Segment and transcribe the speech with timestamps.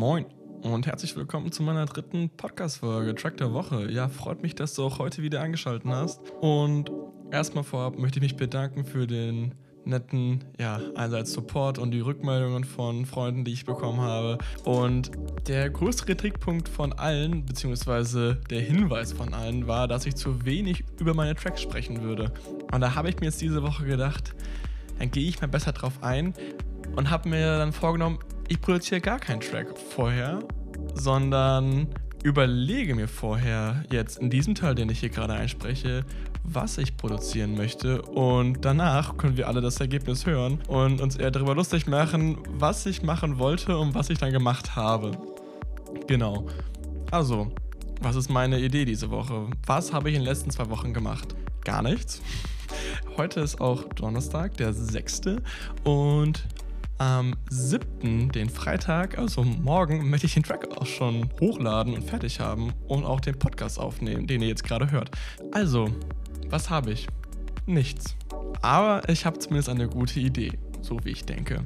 [0.00, 0.24] Moin
[0.62, 3.92] und herzlich willkommen zu meiner dritten Podcast-Folge Track der Woche.
[3.92, 6.22] Ja, freut mich, dass du auch heute wieder eingeschaltet hast.
[6.40, 6.90] Und
[7.30, 9.54] erstmal vorab möchte ich mich bedanken für den
[9.84, 14.38] netten, ja, einerseits Support und die Rückmeldungen von Freunden, die ich bekommen habe.
[14.64, 15.10] Und
[15.46, 20.82] der größte Kritikpunkt von allen, beziehungsweise der Hinweis von allen, war, dass ich zu wenig
[20.98, 22.32] über meine Tracks sprechen würde.
[22.72, 24.34] Und da habe ich mir jetzt diese Woche gedacht,
[24.98, 26.32] dann gehe ich mal besser drauf ein
[26.96, 28.18] und habe mir dann vorgenommen,
[28.50, 30.40] ich produziere gar keinen Track vorher,
[30.94, 31.86] sondern
[32.24, 36.04] überlege mir vorher jetzt in diesem Teil, den ich hier gerade einspreche,
[36.42, 41.30] was ich produzieren möchte und danach können wir alle das Ergebnis hören und uns eher
[41.30, 45.12] darüber lustig machen, was ich machen wollte und was ich dann gemacht habe.
[46.08, 46.48] Genau.
[47.12, 47.52] Also,
[48.00, 49.46] was ist meine Idee diese Woche?
[49.64, 51.36] Was habe ich in den letzten zwei Wochen gemacht?
[51.64, 52.20] Gar nichts.
[53.16, 55.36] Heute ist auch Donnerstag, der 6.
[55.84, 56.44] Und
[57.00, 62.40] am 7., den Freitag, also morgen, möchte ich den Track auch schon hochladen und fertig
[62.40, 65.10] haben und auch den Podcast aufnehmen, den ihr jetzt gerade hört.
[65.52, 65.88] Also,
[66.50, 67.08] was habe ich?
[67.64, 68.16] Nichts.
[68.60, 71.62] Aber ich habe zumindest eine gute Idee, so wie ich denke.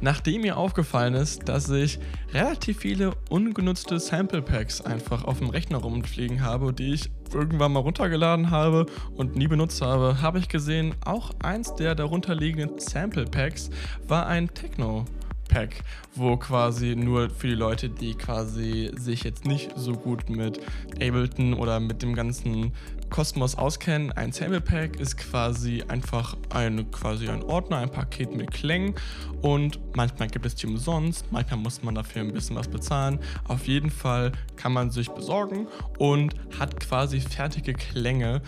[0.00, 1.98] Nachdem mir aufgefallen ist, dass ich
[2.32, 7.80] relativ viele ungenutzte Sample Packs einfach auf dem Rechner rumfliegen habe, die ich irgendwann mal
[7.80, 13.70] runtergeladen habe und nie benutzt habe, habe ich gesehen, auch eins der darunterliegenden Sample Packs
[14.06, 15.04] war ein Techno
[15.48, 15.82] Pack,
[16.14, 20.60] wo quasi nur für die Leute, die quasi sich jetzt nicht so gut mit
[20.94, 22.72] Ableton oder mit dem ganzen
[23.10, 28.50] Kosmos auskennen, ein Sample Pack ist quasi einfach ein, quasi ein Ordner, ein Paket mit
[28.50, 28.94] Klängen
[29.42, 33.20] und manchmal gibt es die umsonst, manchmal muss man dafür ein bisschen was bezahlen.
[33.46, 38.42] Auf jeden Fall kann man sich besorgen und hat quasi fertige Klänge,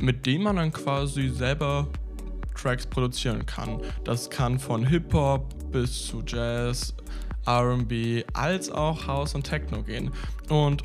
[0.00, 1.88] mit denen man dann quasi selber
[2.62, 3.80] Tracks produzieren kann.
[4.04, 6.94] Das kann von Hip-Hop bis zu Jazz,
[7.46, 10.10] RB, als auch House und Techno gehen.
[10.48, 10.84] Und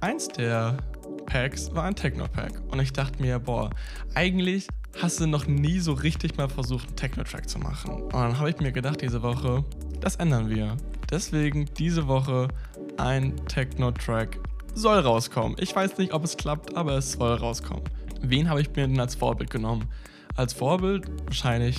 [0.00, 0.78] eins der
[1.26, 2.60] Packs war ein Techno-Pack.
[2.70, 3.70] Und ich dachte mir, boah,
[4.14, 4.66] eigentlich
[5.00, 8.02] hast du noch nie so richtig mal versucht, einen Techno-Track zu machen.
[8.02, 9.64] Und dann habe ich mir gedacht, diese Woche,
[10.00, 10.76] das ändern wir.
[11.10, 12.48] Deswegen diese Woche
[12.96, 14.40] ein Techno-Track
[14.74, 15.56] soll rauskommen.
[15.60, 17.84] Ich weiß nicht, ob es klappt, aber es soll rauskommen.
[18.22, 19.88] Wen habe ich mir denn als Vorbild genommen?
[20.34, 21.78] Als Vorbild, wahrscheinlich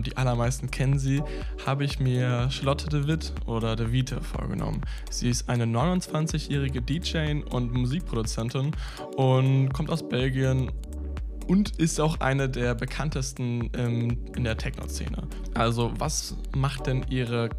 [0.00, 1.22] die allermeisten kennen sie,
[1.66, 4.80] habe ich mir Charlotte de Witt oder de Vite vorgenommen.
[5.10, 8.72] Sie ist eine 29-jährige DJ und Musikproduzentin
[9.16, 10.70] und kommt aus Belgien
[11.46, 15.28] und ist auch eine der bekanntesten ähm, in der Techno-Szene.
[15.54, 17.50] Also was macht denn ihre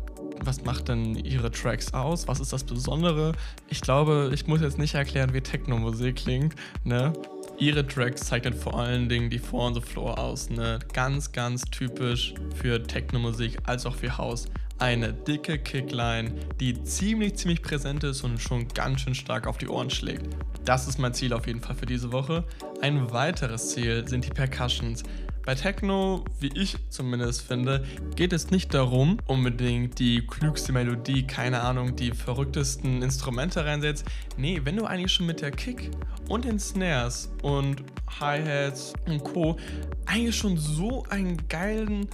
[0.45, 2.27] was macht denn ihre Tracks aus?
[2.27, 3.33] Was ist das Besondere?
[3.69, 6.55] Ich glaube, ich muss jetzt nicht erklären, wie Techno-Musik klingt.
[6.83, 7.13] Ne?
[7.63, 10.49] Ihre Tracks zeichnen vor allen Dingen die Four on the Floor aus.
[10.49, 10.79] Ne?
[10.91, 14.49] Ganz, ganz typisch für Techno-Musik als auch für House.
[14.79, 19.69] Eine dicke Kickline, die ziemlich, ziemlich präsent ist und schon ganz schön stark auf die
[19.69, 20.27] Ohren schlägt.
[20.65, 22.43] Das ist mein Ziel auf jeden Fall für diese Woche.
[22.81, 25.03] Ein weiteres Ziel sind die Percussions.
[25.45, 31.59] Bei Techno, wie ich zumindest finde, geht es nicht darum, unbedingt die klügste Melodie, keine
[31.61, 34.05] Ahnung, die verrücktesten Instrumente reinsetzt.
[34.37, 35.91] Nee, wenn du eigentlich schon mit der Kick
[36.29, 37.83] und den Snares und
[38.21, 39.57] Hi-Hats und Co.
[40.05, 42.07] eigentlich schon so einen geilen,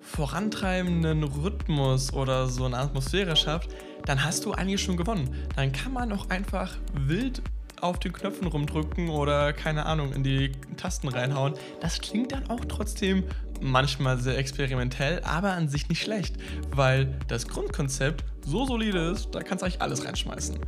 [0.00, 3.68] vorantreibenden Rhythmus oder so eine Atmosphäre schafft,
[4.06, 5.28] dann hast du eigentlich schon gewonnen.
[5.56, 7.42] Dann kann man auch einfach wild
[7.82, 11.54] auf den Knöpfen rumdrücken oder keine Ahnung in die Tasten reinhauen.
[11.80, 13.24] Das klingt dann auch trotzdem
[13.60, 16.36] manchmal sehr experimentell, aber an sich nicht schlecht,
[16.70, 20.58] weil das Grundkonzept so solide ist, da kannst du eigentlich alles reinschmeißen.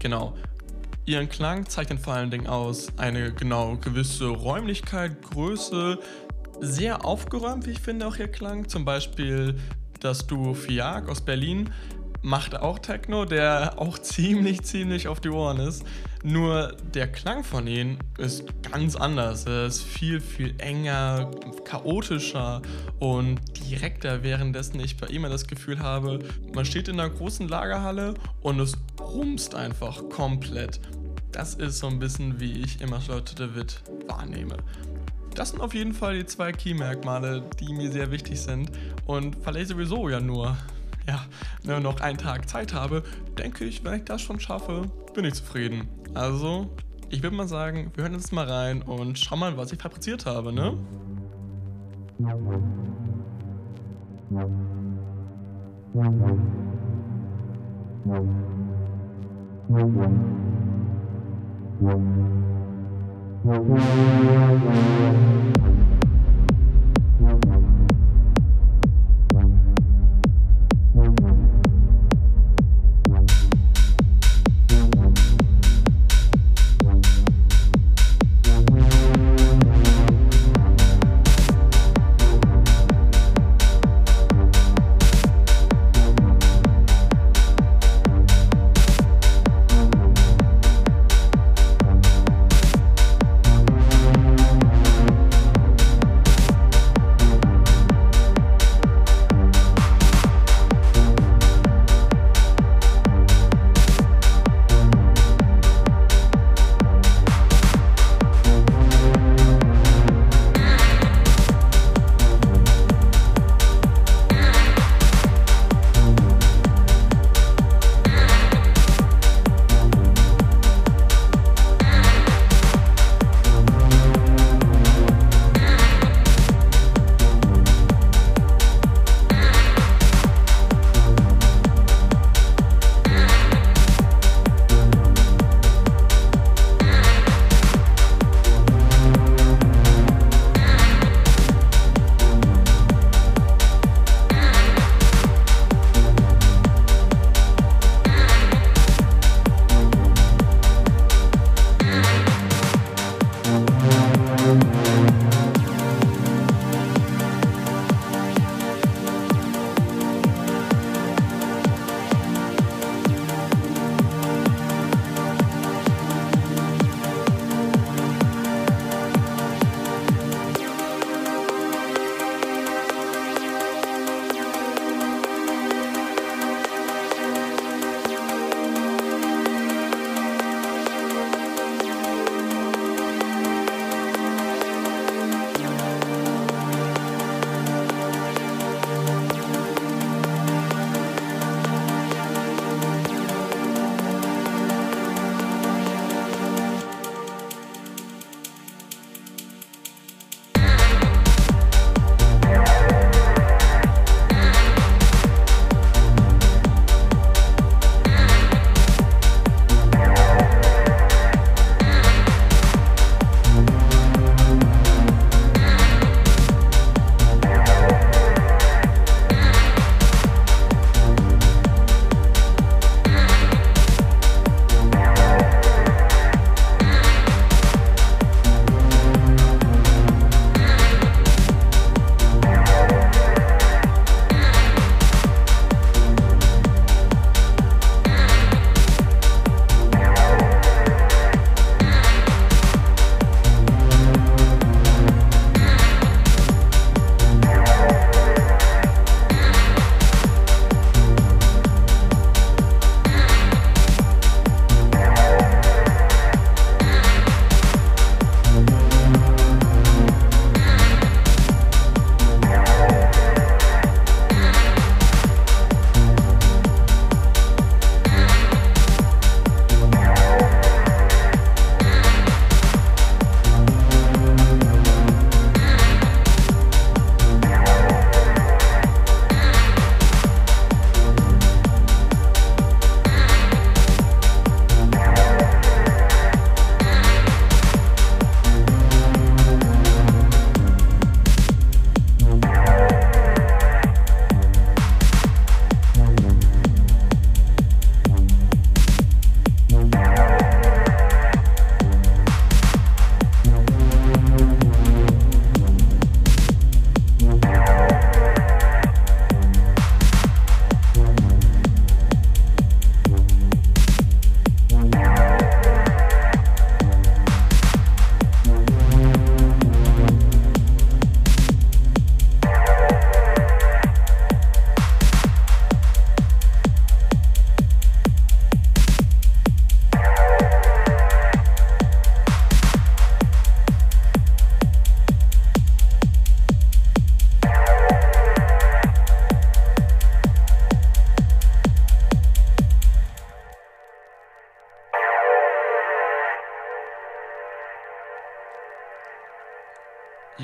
[0.00, 0.36] Genau.
[1.06, 6.00] Ihren Klang zeichnet vor allen Dingen aus eine genau gewisse Räumlichkeit, Größe,
[6.60, 8.68] sehr aufgeräumt, wie ich finde, auch ihr Klang.
[8.68, 9.56] Zum Beispiel
[10.00, 11.70] das Duo Fiag aus Berlin
[12.26, 15.84] macht auch Techno, der auch ziemlich, ziemlich auf die Ohren ist.
[16.24, 19.46] Nur der Klang von ihnen ist ganz anders.
[19.46, 21.30] Er ist viel, viel enger,
[21.64, 22.62] chaotischer
[22.98, 23.38] und
[23.70, 26.18] direkter, währenddessen ich bei ihm das Gefühl habe,
[26.52, 30.80] man steht in einer großen Lagerhalle und es rumst einfach komplett.
[31.30, 34.56] Das ist so ein bisschen, wie ich immer de Witt wahrnehme.
[35.36, 38.72] Das sind auf jeden Fall die zwei Key-Merkmale, die mir sehr wichtig sind.
[39.04, 40.56] Und ich sowieso ja nur
[41.08, 43.02] ja, noch einen Tag Zeit habe,
[43.38, 44.82] denke ich, wenn ich das schon schaffe,
[45.14, 45.88] bin ich zufrieden.
[46.14, 46.68] Also,
[47.08, 50.26] ich würde mal sagen, wir hören jetzt mal rein und schauen mal, was ich fabriziert
[50.26, 50.76] habe, ne?
[63.44, 65.85] Musik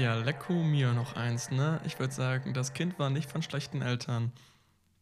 [0.03, 1.81] Ja, Lecco mir noch eins, ne?
[1.87, 4.33] Ich würde sagen, das Kind war nicht von schlechten Eltern.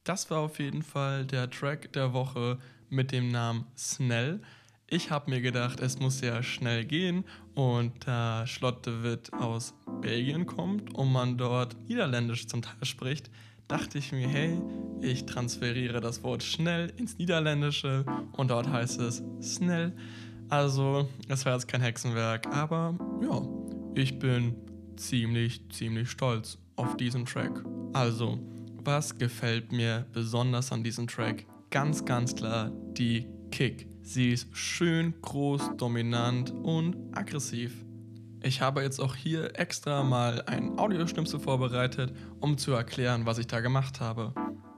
[0.04, 2.59] Das war auf jeden Fall der Track der Woche
[2.90, 4.42] mit dem Namen Snell.
[4.88, 10.95] Ich habe mir gedacht, es muss ja schnell gehen und da Schlottewitt aus Belgien kommt
[10.95, 13.30] und man dort Niederländisch zum Teil spricht,
[13.69, 14.61] dachte ich mir, hey,
[15.00, 19.97] ich transferiere das Wort schnell ins Niederländische und dort heißt es schnell.
[20.50, 23.40] Also, es war jetzt kein Hexenwerk, aber ja,
[23.95, 24.54] ich bin
[25.00, 27.64] ziemlich, ziemlich stolz auf diesen Track.
[27.92, 28.38] Also,
[28.85, 31.47] was gefällt mir besonders an diesem Track?
[31.71, 33.88] Ganz, ganz klar die Kick.
[34.02, 37.85] Sie ist schön, groß, dominant und aggressiv.
[38.42, 43.47] Ich habe jetzt auch hier extra mal ein Audioschnipsel vorbereitet, um zu erklären, was ich
[43.47, 44.33] da gemacht habe.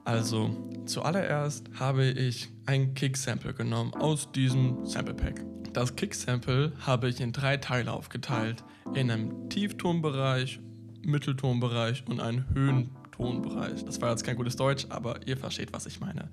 [0.05, 5.45] Also, zuallererst habe ich ein Kick-Sample genommen aus diesem Sample Pack.
[5.73, 8.63] Das Kick-Sample habe ich in drei Teile aufgeteilt.
[8.95, 10.61] In einem Tieftonbereich,
[11.03, 13.85] Mitteltonbereich und einen Höhentonbereich.
[13.85, 16.31] Das war jetzt kein gutes Deutsch, aber ihr versteht, was ich meine.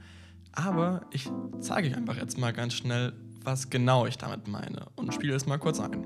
[0.52, 1.30] Aber ich
[1.60, 3.14] zeige euch einfach jetzt mal ganz schnell,
[3.44, 6.06] was genau ich damit meine und spiele es mal kurz ein.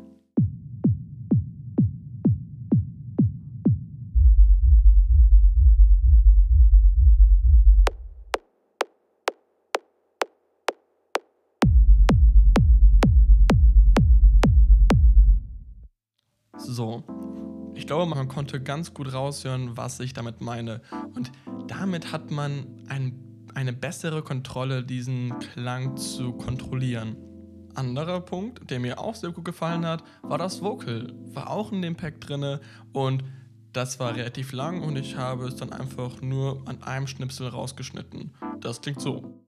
[17.93, 20.81] Glaube, man konnte ganz gut raushören, was ich damit meine.
[21.13, 21.31] Und
[21.67, 23.19] damit hat man ein
[23.53, 27.15] eine bessere Kontrolle, diesen Klang zu kontrollieren.
[27.75, 31.13] Anderer Punkt, der mir auch sehr gut gefallen hat, war das Vocal.
[31.33, 32.61] War auch in dem Pack drinne
[32.93, 33.23] und
[33.73, 38.33] das war relativ lang und ich habe es dann einfach nur an einem Schnipsel rausgeschnitten.
[38.59, 39.45] Das klingt so.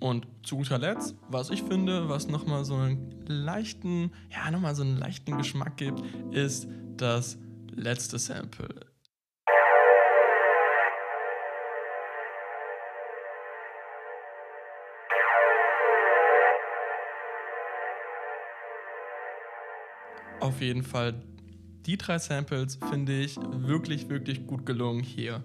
[0.00, 4.82] Und zu guter Letzt, was ich finde, was nochmal so einen leichten, ja, nochmal so
[4.82, 6.02] einen leichten Geschmack gibt,
[6.32, 6.66] ist
[6.96, 7.38] das
[7.70, 8.86] letzte Sample.
[20.40, 21.22] Auf jeden Fall,
[21.84, 25.42] die drei Samples finde ich wirklich, wirklich gut gelungen hier.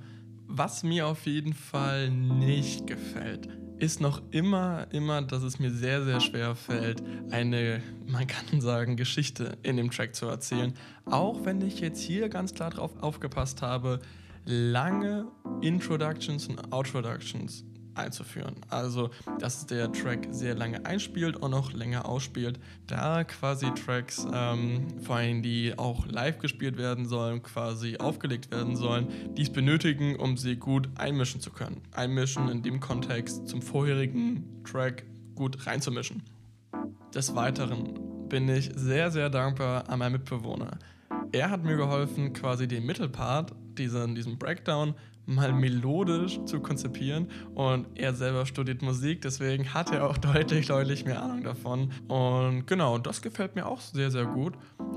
[0.48, 6.04] Was mir auf jeden Fall nicht gefällt, ist noch immer, immer, dass es mir sehr,
[6.04, 10.74] sehr schwer fällt, eine, man kann sagen, Geschichte in dem Track zu erzählen.
[11.06, 14.00] Auch wenn ich jetzt hier ganz klar drauf aufgepasst habe,
[14.46, 15.28] lange
[15.62, 17.66] Introductions und Outroductions
[17.96, 18.56] einzuführen.
[18.70, 19.10] Also,
[19.40, 25.18] dass der Track sehr lange einspielt und noch länger ausspielt, da quasi Tracks, ähm, vor
[25.18, 30.56] allem die auch live gespielt werden sollen, quasi aufgelegt werden sollen, dies benötigen, um sie
[30.56, 31.82] gut einmischen zu können.
[31.94, 35.04] Einmischen in dem Kontext zum vorherigen Track
[35.36, 36.24] gut reinzumischen.
[37.14, 40.78] Des Weiteren bin ich sehr, sehr dankbar an meinen Mitbewohner.
[41.32, 47.30] Er hat mir geholfen, quasi den Mittelpart, diesen, diesen Breakdown, mal melodisch zu konzipieren.
[47.54, 51.92] Und er selber studiert Musik, deswegen hat er auch deutlich, deutlich mehr Ahnung davon.
[52.08, 54.54] Und genau, das gefällt mir auch sehr, sehr gut.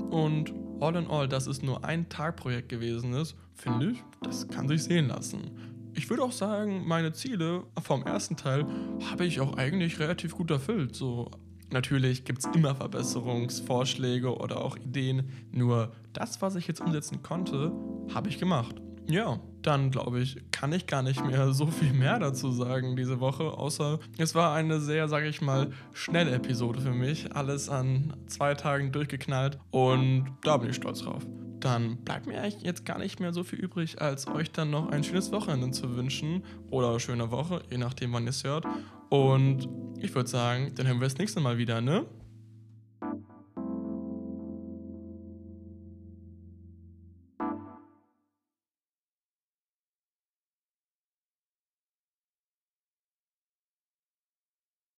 [0.09, 4.67] Und all in all, dass es nur ein Tagprojekt gewesen ist, finde ich, das kann
[4.67, 5.51] sich sehen lassen.
[5.93, 8.65] Ich würde auch sagen, meine Ziele vom ersten Teil
[9.11, 10.95] habe ich auch eigentlich relativ gut erfüllt.
[10.95, 11.29] So,
[11.71, 15.29] natürlich gibt es immer Verbesserungsvorschläge oder auch Ideen.
[15.51, 17.71] Nur das, was ich jetzt umsetzen konnte,
[18.13, 18.75] habe ich gemacht.
[19.09, 23.19] Ja, dann glaube ich, kann ich gar nicht mehr so viel mehr dazu sagen diese
[23.19, 27.35] Woche, außer es war eine sehr, sage ich mal, schnelle Episode für mich.
[27.35, 31.25] Alles an zwei Tagen durchgeknallt und da bin ich stolz drauf.
[31.59, 34.89] Dann bleibt mir eigentlich jetzt gar nicht mehr so viel übrig, als euch dann noch
[34.89, 38.65] ein schönes Wochenende zu wünschen oder schöne Woche, je nachdem, wann ihr es hört.
[39.09, 39.67] Und
[39.99, 42.05] ich würde sagen, dann hören wir das nächste Mal wieder, ne?